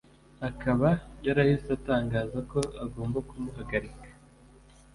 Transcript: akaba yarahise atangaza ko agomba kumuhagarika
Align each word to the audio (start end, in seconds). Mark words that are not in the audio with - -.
akaba 0.49 0.89
yarahise 1.25 1.69
atangaza 1.77 2.39
ko 2.51 2.59
agomba 2.83 3.17
kumuhagarika 3.27 4.09